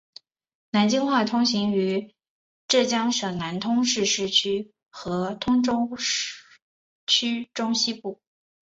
[0.71, 2.15] 南通话通行于
[2.67, 5.91] 江苏省南通市市区和通州
[7.05, 8.19] 区中西部。